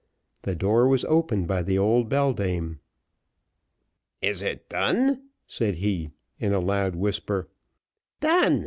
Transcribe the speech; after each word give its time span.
The 0.41 0.55
door 0.55 0.87
was 0.87 1.05
opened 1.05 1.45
by 1.47 1.61
the 1.61 1.77
old 1.77 2.09
beldame. 2.09 2.79
"Is 4.19 4.41
it 4.41 4.67
done?" 4.67 5.27
said 5.45 5.75
he, 5.75 6.09
in 6.39 6.53
a 6.55 6.59
loud 6.59 6.95
whisper. 6.95 7.49
"Done!" 8.19 8.59